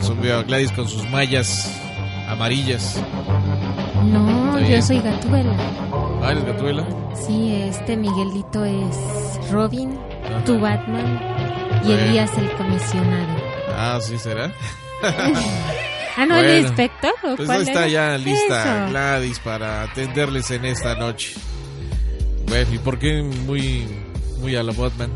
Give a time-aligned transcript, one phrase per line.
[0.00, 1.70] Razón veo a Gladys con sus mallas
[2.28, 3.00] amarillas.
[4.04, 5.54] No, yo soy Gatuela.
[6.22, 6.86] Ah, ¿eres Gatuela?
[7.26, 8.96] Sí, este Miguelito es
[9.50, 10.44] Robin, Ajá.
[10.44, 11.20] tu Batman
[11.84, 11.92] y.
[11.92, 13.28] Elías el comisionado.
[13.76, 14.52] Ah, sí será.
[16.16, 17.12] Ah, no, el Bueno, inspector.
[17.22, 17.88] ¿o Pues cuál está era?
[17.88, 18.90] ya lista Eso.
[18.90, 21.32] Gladys para atenderles en esta noche.
[22.46, 23.86] Bueno, ¿y por qué muy,
[24.40, 25.10] muy a la Batman?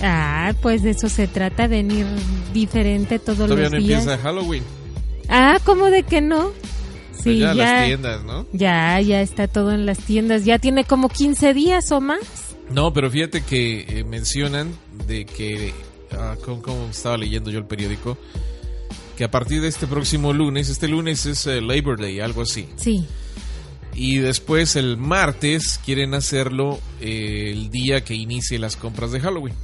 [0.00, 2.06] Ah, pues de eso se trata, venir
[2.52, 4.00] diferente todos Todavía los no días.
[4.02, 4.62] empieza Halloween.
[5.28, 6.50] Ah, ¿cómo de que no?
[7.12, 8.46] Pues Sí, ya, ya, las tiendas, ¿no?
[8.52, 10.44] ya, ya está todo en las tiendas.
[10.44, 12.18] Ya tiene como 15 días o más.
[12.70, 14.72] No, pero fíjate que eh, mencionan
[15.06, 15.72] de que,
[16.12, 18.18] ah, como, como estaba leyendo yo el periódico,
[19.16, 22.66] que a partir de este próximo lunes, este lunes es eh, Labor Day, algo así.
[22.76, 23.06] Sí.
[23.94, 29.54] Y después el martes quieren hacerlo eh, el día que inicie las compras de Halloween.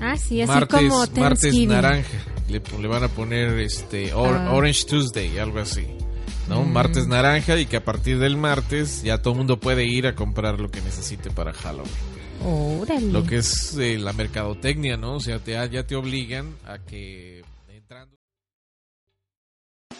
[0.00, 2.18] Ah, sí, así martes, como martes naranja.
[2.48, 4.52] Le, le van a poner este or- Ah.
[4.52, 5.86] Orange Tuesday, algo así.
[6.48, 6.62] ¿No?
[6.62, 6.72] Mm.
[6.72, 10.14] Martes naranja y que a partir del martes ya todo el mundo puede ir a
[10.14, 11.90] comprar lo que necesite para Halloween.
[12.44, 13.10] Órale.
[13.12, 15.14] Lo que es eh, la mercadotecnia, ¿no?
[15.14, 18.16] O sea, te, ya te obligan a que entrando...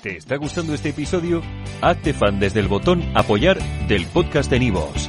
[0.03, 1.41] ¿Te está gustando este episodio?
[1.81, 3.59] Hazte fan desde el botón Apoyar
[3.89, 5.09] del podcast de Nivos.